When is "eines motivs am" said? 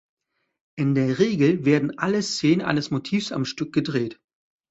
2.65-3.45